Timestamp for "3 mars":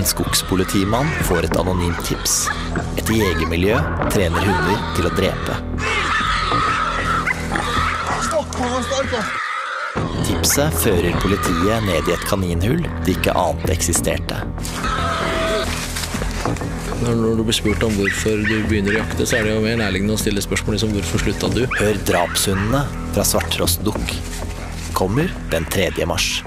25.68-26.38